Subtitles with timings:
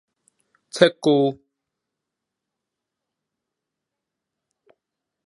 [0.81, 1.39] 竊據